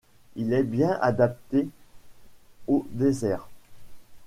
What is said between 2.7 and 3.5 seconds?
désert.